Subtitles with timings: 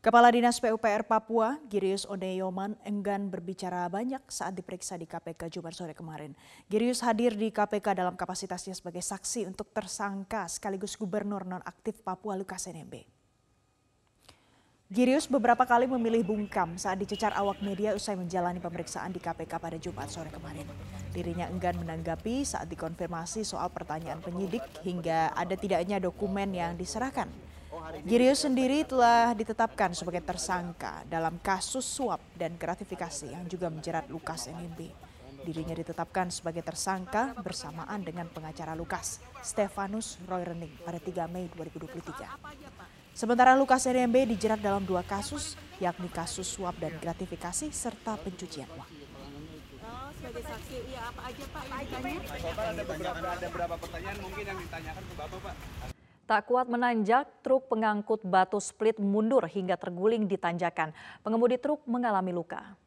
[0.00, 5.92] Kepala Dinas PUPR Papua, Girius Odeyoman, enggan berbicara banyak saat diperiksa di KPK Jumat sore
[5.92, 6.32] kemarin.
[6.72, 12.64] Girius hadir di KPK dalam kapasitasnya sebagai saksi untuk tersangka sekaligus gubernur nonaktif Papua Lukas
[12.64, 13.04] NMB.
[14.88, 19.76] Girius beberapa kali memilih bungkam saat dicecar awak media usai menjalani pemeriksaan di KPK pada
[19.76, 20.64] Jumat sore kemarin.
[21.12, 27.49] Dirinya enggan menanggapi saat dikonfirmasi soal pertanyaan penyidik hingga ada tidaknya dokumen yang diserahkan.
[28.04, 34.48] Girius sendiri telah ditetapkan sebagai tersangka dalam kasus suap dan gratifikasi yang juga menjerat Lukas
[34.48, 35.10] NMB.
[35.40, 42.28] Dirinya ditetapkan sebagai tersangka bersamaan dengan pengacara Lukas, Stefanus Roy Rening pada 3 Mei 2023.
[43.16, 48.90] Sementara Lukas NMB dijerat dalam dua kasus, yakni kasus suap dan gratifikasi serta pencucian uang.
[49.80, 51.64] Oh, sebagai saksi, ya apa aja Pak?
[51.68, 55.99] Bapak ada beberapa, ada beberapa pertanyaan mungkin yang ditanyakan ke Bapak Pak.
[56.30, 60.94] Tak kuat menanjak, truk pengangkut batu split mundur hingga terguling di tanjakan.
[61.26, 62.78] Pengemudi truk mengalami luka.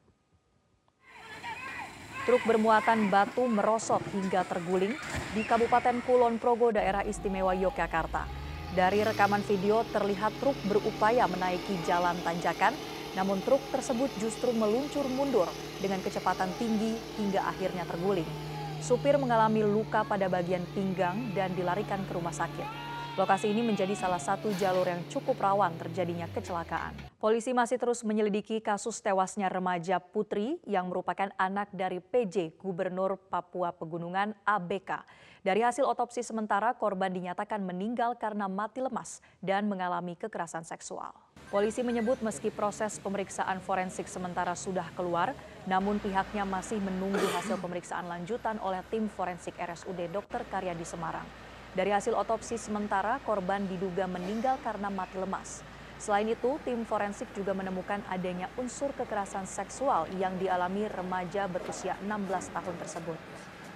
[2.23, 4.95] Truk bermuatan batu merosot hingga terguling
[5.35, 8.31] di Kabupaten Kulon Progo, daerah istimewa Yogyakarta.
[8.79, 12.71] Dari rekaman video terlihat truk berupaya menaiki jalan tanjakan,
[13.11, 15.51] namun truk tersebut justru meluncur mundur
[15.83, 18.55] dengan kecepatan tinggi hingga akhirnya terguling.
[18.79, 22.82] Supir mengalami luka pada bagian pinggang dan dilarikan ke rumah sakit.
[23.13, 26.97] Lokasi ini menjadi salah satu jalur yang cukup rawan terjadinya kecelakaan.
[27.21, 33.69] Polisi masih terus menyelidiki kasus tewasnya remaja Putri yang merupakan anak dari PJ Gubernur Papua
[33.69, 35.05] Pegunungan ABK.
[35.45, 41.13] Dari hasil otopsi sementara, korban dinyatakan meninggal karena mati lemas dan mengalami kekerasan seksual.
[41.53, 45.37] Polisi menyebut meski proses pemeriksaan forensik sementara sudah keluar,
[45.69, 50.49] namun pihaknya masih menunggu hasil pemeriksaan lanjutan oleh tim forensik RSUD Dr.
[50.49, 51.42] Karyadi Semarang.
[51.73, 55.65] Dari hasil otopsi sementara, korban diduga meninggal karena mati lemas.
[55.97, 62.53] Selain itu, tim forensik juga menemukan adanya unsur kekerasan seksual yang dialami remaja berusia 16
[62.53, 63.17] tahun tersebut.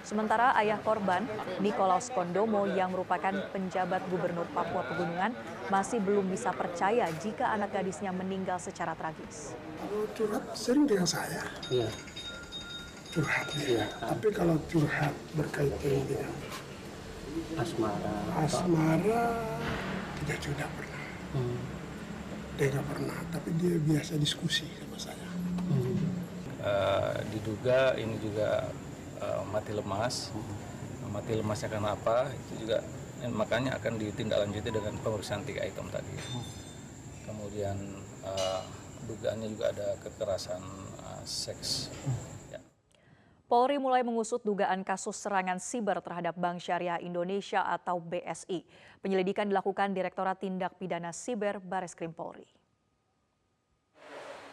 [0.06, 1.26] Sementara ayah korban,
[1.58, 5.34] Nikolaus Kondomo yang merupakan penjabat gubernur Papua Pegunungan,
[5.66, 9.58] masih belum bisa percaya jika anak gadisnya meninggal secara tragis.
[10.14, 11.42] Curhat sering dengan saya.
[11.66, 11.90] Iya.
[13.10, 13.84] Curhat ya.
[14.00, 16.32] Tapi kalau curhat berkaitan dengan
[17.56, 19.22] asmara asmara
[20.22, 21.04] tidak juga pernah
[21.34, 21.58] hmm.
[22.58, 25.26] dia nggak pernah tapi dia biasa diskusi sama saya
[25.68, 26.00] Hmm.
[26.64, 28.72] Uh, diduga ini juga
[29.20, 31.12] uh, mati lemas Hmm.
[31.12, 32.80] mati lemasnya karena apa itu juga
[33.20, 36.08] eh, makanya akan ditindaklanjuti dengan pemeriksaan tiga item tadi
[37.24, 37.76] kemudian
[38.24, 38.64] uh,
[39.04, 40.64] dugaannya juga ada kekerasan
[41.04, 42.37] uh, seks ya.
[43.48, 48.60] Polri mulai mengusut dugaan kasus serangan siber terhadap Bank Syariah Indonesia atau BSI.
[49.00, 52.44] Penyelidikan dilakukan Direktorat Tindak Pidana Siber Bareskrim Polri.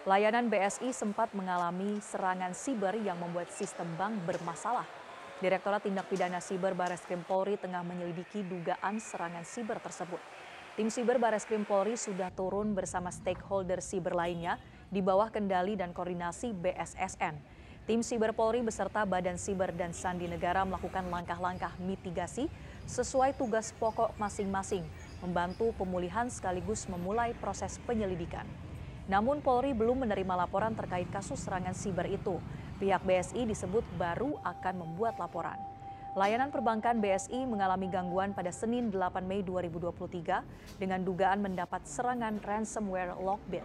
[0.07, 4.87] Layanan BSI sempat mengalami serangan siber yang membuat sistem bank bermasalah.
[5.43, 10.23] Direktorat Tindak Pidana Siber Bareskrim Polri tengah menyelidiki dugaan serangan siber tersebut.
[10.79, 14.55] Tim Siber Bareskrim Polri sudah turun bersama stakeholder siber lainnya
[14.87, 17.54] di bawah kendali dan koordinasi BSSN.
[17.85, 22.49] Tim Siber Polri beserta Badan Siber dan Sandi Negara melakukan langkah-langkah mitigasi
[22.89, 24.81] sesuai tugas pokok masing-masing,
[25.21, 28.41] membantu pemulihan sekaligus memulai proses penyelidikan.
[29.05, 32.41] Namun Polri belum menerima laporan terkait kasus serangan siber itu.
[32.81, 35.61] Pihak BSI disebut baru akan membuat laporan.
[36.17, 43.13] Layanan perbankan BSI mengalami gangguan pada Senin 8 Mei 2023 dengan dugaan mendapat serangan ransomware
[43.21, 43.61] Lockbit.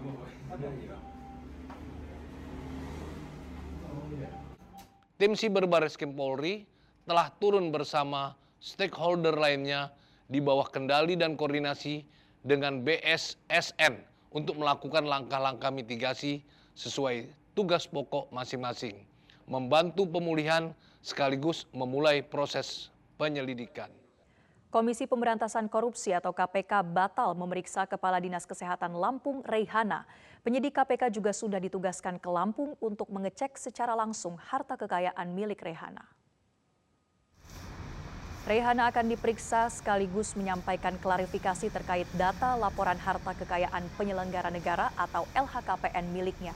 [5.20, 6.64] Tim Siber Bareskrim Polri
[7.04, 9.92] telah turun bersama stakeholder lainnya
[10.32, 12.00] di bawah kendali dan koordinasi
[12.41, 14.00] dengan BSSN
[14.32, 16.41] untuk melakukan langkah-langkah mitigasi
[16.72, 18.97] sesuai tugas pokok masing-masing,
[19.44, 20.72] membantu pemulihan
[21.04, 22.89] sekaligus memulai proses
[23.21, 23.92] penyelidikan.
[24.70, 30.06] Komisi Pemberantasan Korupsi atau KPK batal memeriksa Kepala Dinas Kesehatan Lampung Reihana.
[30.46, 36.06] Penyidik KPK juga sudah ditugaskan ke Lampung untuk mengecek secara langsung harta kekayaan milik Reihana.
[38.46, 46.14] Reihana akan diperiksa sekaligus menyampaikan klarifikasi terkait data laporan harta kekayaan penyelenggara negara atau LHKPN
[46.14, 46.54] miliknya.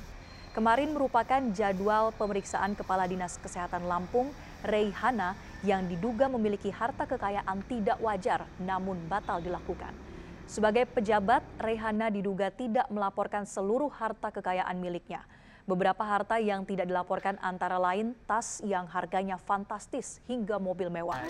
[0.55, 4.31] Kemarin merupakan jadwal pemeriksaan Kepala Dinas Kesehatan Lampung,
[4.65, 9.93] Reihana, yang diduga memiliki harta kekayaan tidak wajar namun batal dilakukan.
[10.45, 15.25] Sebagai pejabat, Reihana diduga tidak melaporkan seluruh harta kekayaan miliknya.
[15.65, 21.25] Beberapa harta yang tidak dilaporkan antara lain tas yang harganya fantastis hingga mobil mewah.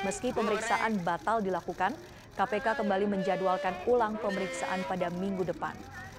[0.00, 1.92] Meski pemeriksaan batal dilakukan,
[2.40, 5.76] KPK kembali menjadwalkan ulang pemeriksaan pada minggu depan.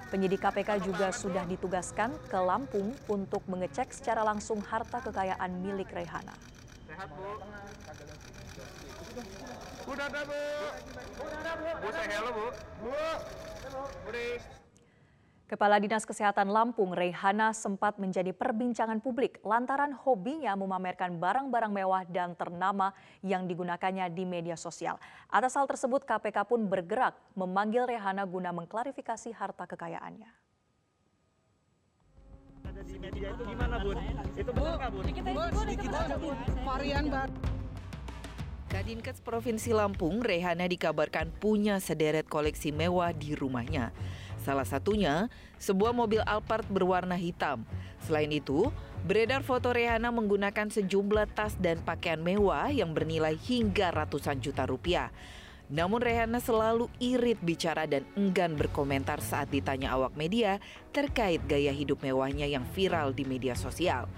[0.08, 6.32] Penyidik KPK juga sudah ditugaskan ke Lampung untuk mengecek secara langsung harta kekayaan milik Rehana.
[6.88, 7.28] Sehat, Bu.
[9.92, 10.40] Udah ada, Bu.
[11.84, 12.46] Bu, saya hello, Bu.
[12.88, 12.96] Bu.
[14.08, 14.57] Udah.
[15.48, 22.36] Kepala Dinas Kesehatan Lampung, Reihana, sempat menjadi perbincangan publik lantaran hobinya memamerkan barang-barang mewah dan
[22.36, 22.92] ternama
[23.24, 25.00] yang digunakannya di media sosial.
[25.32, 30.28] Atas hal tersebut, KPK pun bergerak memanggil Reihana guna mengklarifikasi harta kekayaannya.
[32.68, 33.00] Ada di
[38.68, 43.96] Kadinkes Provinsi Lampung, Rehana dikabarkan punya sederet koleksi mewah di rumahnya.
[44.48, 45.28] Salah satunya,
[45.60, 47.68] sebuah mobil Alphard berwarna hitam.
[48.00, 48.72] Selain itu,
[49.04, 55.12] beredar foto Rehana menggunakan sejumlah tas dan pakaian mewah yang bernilai hingga ratusan juta rupiah.
[55.68, 60.64] Namun Rehana selalu irit bicara dan enggan berkomentar saat ditanya awak media
[60.96, 64.08] terkait gaya hidup mewahnya yang viral di media sosial.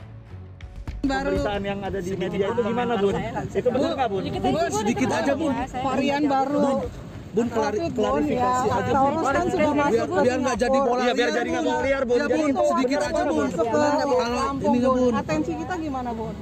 [1.03, 3.19] Pemberitaan yang ada di media itu gimana, Bun?
[3.51, 4.23] Itu benar nggak, Bun?
[4.31, 5.51] bun sedikit aja bun
[5.83, 6.87] varian baru
[7.31, 11.13] Bun klari, klarifikasi ya, aja Taurus kan sudah masuk biar, biar nggak jadi bola Iya,
[11.15, 12.19] biar jadi nggak clear, Bun.
[12.19, 13.49] Ya bun, sedikit benar aja bun.
[13.55, 13.91] Bun?
[14.11, 16.35] Kalau ininya bun, atensi kita gimana bun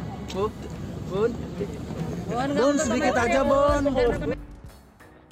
[1.08, 1.30] bun,
[2.32, 3.82] bun sedikit aja bun.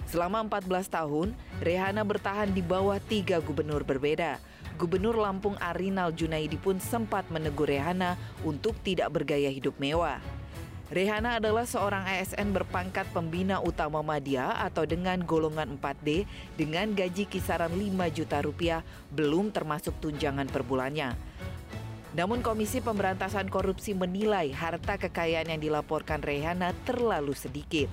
[0.07, 1.29] Selama 14 tahun,
[1.61, 4.39] Rehana bertahan di bawah tiga gubernur berbeda.
[4.77, 10.21] Gubernur Lampung Arinal Junaidi pun sempat menegur Rehana untuk tidak bergaya hidup mewah.
[10.87, 17.75] Rehana adalah seorang ASN berpangkat pembina utama media atau dengan golongan 4D dengan gaji kisaran
[17.75, 21.19] 5 juta rupiah belum termasuk tunjangan per bulannya.
[22.15, 27.91] Namun Komisi Pemberantasan Korupsi menilai harta kekayaan yang dilaporkan Rehana terlalu sedikit.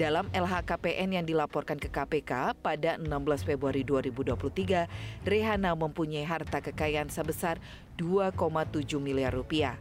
[0.00, 4.88] Dalam LHKPN yang dilaporkan ke KPK pada 16 Februari 2023,
[5.28, 7.60] Rehana mempunyai harta kekayaan sebesar
[8.00, 9.76] 2,7 miliar rupiah.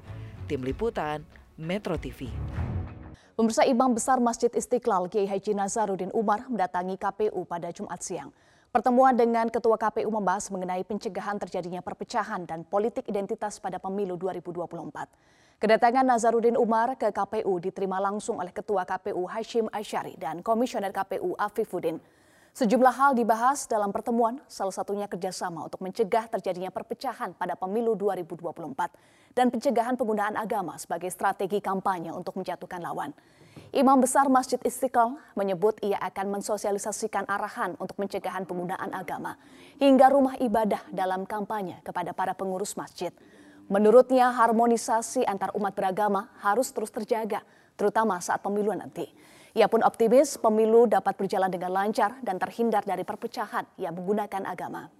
[0.51, 1.23] Tim Liputan,
[1.59, 2.31] Metro TV.
[3.35, 8.31] Pemirsa Imam Besar Masjid Istiqlal Kiai Haji Nazaruddin Umar mendatangi KPU pada Jumat siang.
[8.71, 15.59] Pertemuan dengan Ketua KPU membahas mengenai pencegahan terjadinya perpecahan dan politik identitas pada pemilu 2024.
[15.59, 21.35] Kedatangan Nazaruddin Umar ke KPU diterima langsung oleh Ketua KPU Hashim Asyari dan Komisioner KPU
[21.35, 21.99] Afifuddin.
[22.55, 29.28] Sejumlah hal dibahas dalam pertemuan, salah satunya kerjasama untuk mencegah terjadinya perpecahan pada pemilu 2024
[29.39, 33.15] dan pencegahan penggunaan agama sebagai strategi kampanye untuk menjatuhkan lawan.
[33.71, 39.39] Imam Besar Masjid Istiqlal menyebut ia akan mensosialisasikan arahan untuk pencegahan penggunaan agama
[39.79, 43.15] hingga rumah ibadah dalam kampanye kepada para pengurus masjid.
[43.71, 47.39] Menurutnya harmonisasi antar umat beragama harus terus terjaga,
[47.79, 49.07] terutama saat pemilu nanti.
[49.55, 54.98] Ia pun optimis pemilu dapat berjalan dengan lancar dan terhindar dari perpecahan yang menggunakan agama.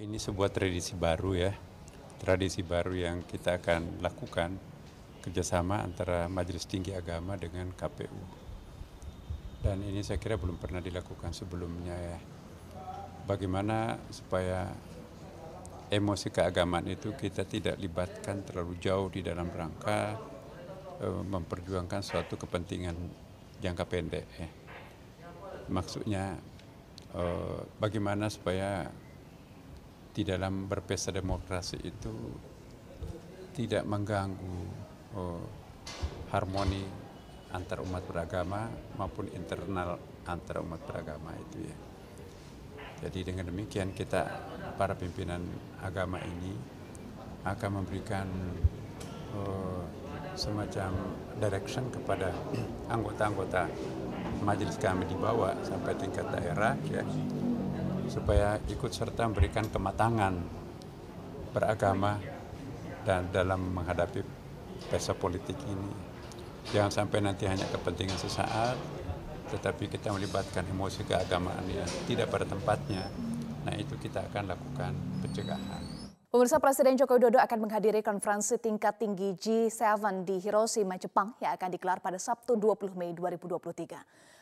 [0.00, 1.52] Ini sebuah tradisi baru ya,
[2.16, 4.56] tradisi baru yang kita akan lakukan
[5.20, 8.20] kerjasama antara Majelis Tinggi Agama dengan KPU.
[9.60, 12.18] Dan ini saya kira belum pernah dilakukan sebelumnya ya.
[13.28, 14.72] Bagaimana supaya
[15.92, 20.16] emosi keagamaan itu kita tidak libatkan terlalu jauh di dalam rangka
[20.96, 22.96] eh, memperjuangkan suatu kepentingan
[23.60, 24.48] jangka pendek ya.
[25.68, 26.40] Maksudnya
[27.12, 28.88] eh, bagaimana supaya
[30.10, 32.14] di dalam berpesta demokrasi itu
[33.54, 34.58] tidak mengganggu
[35.14, 35.44] oh,
[36.34, 36.82] harmoni
[37.50, 41.76] antar umat beragama maupun internal antar umat beragama itu ya.
[43.00, 44.28] Jadi dengan demikian kita
[44.76, 45.40] para pimpinan
[45.80, 46.52] agama ini
[47.42, 48.28] akan memberikan
[49.34, 49.82] oh,
[50.38, 50.94] semacam
[51.42, 52.30] direction kepada
[52.86, 53.66] anggota-anggota
[54.46, 57.02] majelis kami di bawah sampai tingkat daerah ya
[58.10, 60.34] supaya ikut serta memberikan kematangan
[61.54, 62.18] beragama
[63.06, 64.26] dan dalam menghadapi
[64.90, 66.10] pesta politik ini.
[66.74, 68.74] Jangan sampai nanti hanya kepentingan sesaat,
[69.54, 73.06] tetapi kita melibatkan emosi keagamaan yang tidak pada tempatnya.
[73.62, 75.82] Nah itu kita akan lakukan pencegahan.
[76.30, 81.68] Pemirsa Presiden Joko Widodo akan menghadiri konferensi tingkat tinggi G7 di Hiroshima, Jepang yang akan
[81.74, 83.98] digelar pada Sabtu 20 Mei 2023.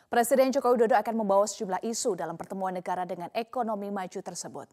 [0.08, 4.64] Presiden Joko Widodo akan membawa sejumlah isu dalam pertemuan negara dengan ekonomi maju tersebut.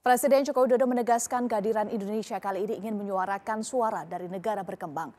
[0.00, 5.12] Presiden Joko Widodo menegaskan kehadiran Indonesia kali ini ingin menyuarakan suara dari negara berkembang.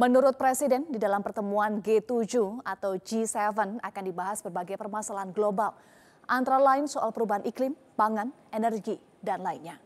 [0.00, 5.76] Menurut Presiden, di dalam pertemuan G7 atau G7 akan dibahas berbagai permasalahan global,
[6.24, 9.76] antara lain soal perubahan iklim, pangan, energi, dan lainnya.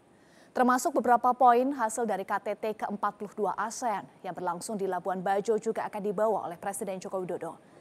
[0.55, 6.03] Termasuk beberapa poin hasil dari KTT ke-42 ASEAN yang berlangsung di Labuan Bajo juga akan
[6.07, 7.78] dibawa oleh Presiden Joko Widodo.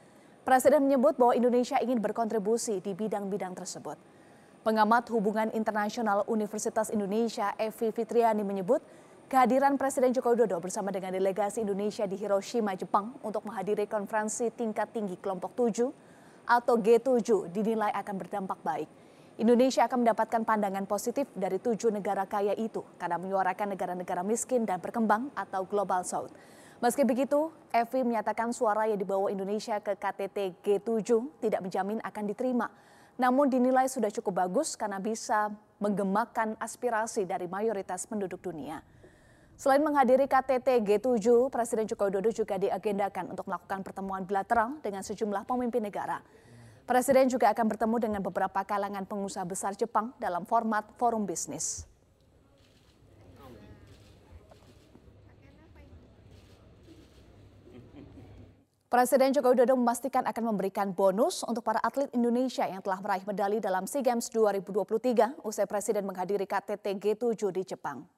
[0.48, 4.00] Presiden menyebut bahwa Indonesia ingin berkontribusi di bidang-bidang tersebut.
[4.64, 8.80] Pengamat Hubungan Internasional Universitas Indonesia Evi Fitriani menyebut
[9.28, 14.88] kehadiran Presiden Joko Widodo bersama dengan delegasi Indonesia di Hiroshima, Jepang untuk menghadiri konferensi tingkat
[14.88, 15.84] tinggi kelompok 7
[16.48, 18.88] atau G7 dinilai akan berdampak baik.
[19.36, 24.80] Indonesia akan mendapatkan pandangan positif dari tujuh negara kaya itu karena menyuarakan negara-negara miskin dan
[24.80, 26.32] berkembang atau Global South.
[26.78, 31.10] Meski begitu, Evi menyatakan suara yang dibawa Indonesia ke KTT G7
[31.42, 32.70] tidak menjamin akan diterima.
[33.18, 35.50] Namun dinilai sudah cukup bagus karena bisa
[35.82, 38.78] menggemakan aspirasi dari mayoritas penduduk dunia.
[39.58, 45.50] Selain menghadiri KTT G7, Presiden Joko Widodo juga diagendakan untuk melakukan pertemuan bilateral dengan sejumlah
[45.50, 46.22] pemimpin negara.
[46.86, 51.90] Presiden juga akan bertemu dengan beberapa kalangan pengusaha besar Jepang dalam format forum bisnis.
[58.88, 63.60] Presiden Joko Widodo memastikan akan memberikan bonus untuk para atlet Indonesia yang telah meraih medali
[63.60, 68.08] dalam SEA Games 2023 usai Presiden menghadiri KTT G7 di Jepang.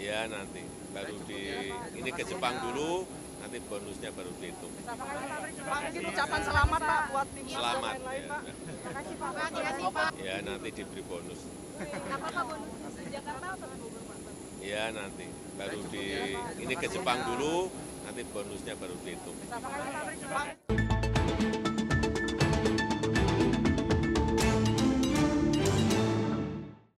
[0.00, 0.64] Ya nanti
[0.96, 1.40] baru di
[1.76, 3.04] ini ke Jepang dulu,
[3.44, 4.72] nanti bonusnya baru dihitung.
[4.80, 7.94] Mungkin ucapan selamat Pak buat tim Selamat.
[8.00, 8.32] lain Ya.
[8.32, 8.42] Pak.
[8.80, 9.30] Makasih Pak.
[9.36, 10.10] Makasih Pak.
[10.24, 11.40] ya nanti diberi bonus.
[11.84, 12.72] Apa Pak bonus?
[13.12, 14.07] Jakarta atau Bogor Pak?
[14.62, 15.26] Ya nanti.
[15.58, 17.66] Baru di ini ke Jepang dulu,
[18.06, 19.38] nanti bonusnya baru dihitung.